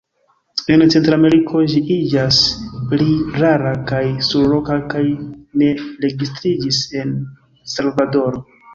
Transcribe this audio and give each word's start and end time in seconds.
En 0.75 0.83
Centrameriko 0.93 1.61
ĝi 1.73 1.81
iĝas 1.97 2.39
pli 2.93 3.07
rara 3.43 3.75
kaj 3.93 4.01
surloka, 4.31 4.81
kaj 4.97 5.07
ne 5.63 5.71
registriĝis 6.09 6.85
en 7.05 7.17
Salvadoro. 7.79 8.47